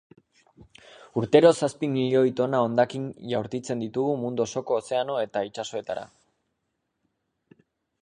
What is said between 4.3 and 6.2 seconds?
osoko ozeano eta itsasoetara.